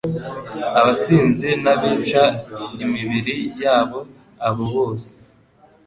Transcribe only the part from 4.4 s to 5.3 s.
abo bose